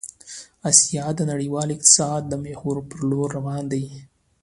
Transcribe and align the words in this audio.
آسيا 0.69 1.05
د 1.15 1.19
نړيوال 1.31 1.67
اقتصاد 1.73 2.21
د 2.27 2.33
محور 2.43 2.77
په 2.89 2.95
لور 3.09 3.27
روان 3.37 3.63
ده 3.71 3.83